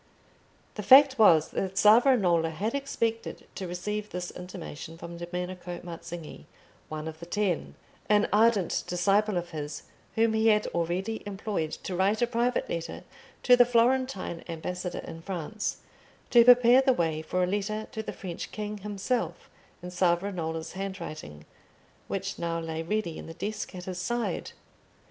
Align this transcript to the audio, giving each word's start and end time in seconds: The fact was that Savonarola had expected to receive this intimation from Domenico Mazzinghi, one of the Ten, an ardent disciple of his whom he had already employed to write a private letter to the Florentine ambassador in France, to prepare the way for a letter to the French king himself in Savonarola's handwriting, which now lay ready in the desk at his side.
The 0.73 0.81
fact 0.81 1.19
was 1.19 1.49
that 1.49 1.77
Savonarola 1.77 2.49
had 2.49 2.73
expected 2.73 3.45
to 3.53 3.67
receive 3.67 4.09
this 4.09 4.31
intimation 4.31 4.97
from 4.97 5.17
Domenico 5.17 5.79
Mazzinghi, 5.83 6.45
one 6.89 7.07
of 7.07 7.19
the 7.19 7.27
Ten, 7.27 7.75
an 8.09 8.27
ardent 8.33 8.83
disciple 8.87 9.37
of 9.37 9.51
his 9.51 9.83
whom 10.15 10.33
he 10.33 10.47
had 10.47 10.65
already 10.73 11.21
employed 11.27 11.69
to 11.83 11.95
write 11.95 12.19
a 12.19 12.25
private 12.25 12.67
letter 12.67 13.03
to 13.43 13.55
the 13.55 13.63
Florentine 13.63 14.43
ambassador 14.49 15.03
in 15.07 15.21
France, 15.21 15.81
to 16.31 16.43
prepare 16.43 16.81
the 16.81 16.93
way 16.93 17.21
for 17.21 17.43
a 17.43 17.45
letter 17.45 17.85
to 17.91 18.01
the 18.01 18.11
French 18.11 18.51
king 18.51 18.79
himself 18.79 19.51
in 19.83 19.91
Savonarola's 19.91 20.71
handwriting, 20.71 21.45
which 22.07 22.39
now 22.39 22.59
lay 22.59 22.81
ready 22.81 23.19
in 23.19 23.27
the 23.27 23.35
desk 23.35 23.75
at 23.75 23.85
his 23.85 23.99
side. 23.99 24.53